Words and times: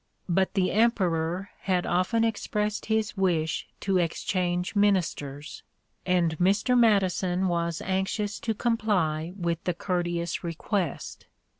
But 0.27 0.55
the 0.55 0.71
Emperor 0.71 1.51
had 1.59 1.85
often 1.85 2.23
expressed 2.23 2.87
his 2.87 3.15
wish 3.15 3.67
to 3.81 3.99
exchange 3.99 4.75
ministers, 4.75 5.61
and 6.07 6.35
Mr. 6.39 6.75
Madison 6.75 7.47
was 7.47 7.81
anxious 7.83 8.39
to 8.39 8.55
comply 8.55 9.31
with 9.37 9.63
the 9.65 9.75
courteous 9.75 10.43
request. 10.43 11.27